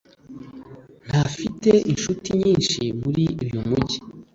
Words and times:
ntafite 1.07 1.69
inshuti 1.91 2.27
nyinshi 2.41 2.81
muri 3.01 3.23
uyu 3.43 3.59
mujyi 3.67 3.99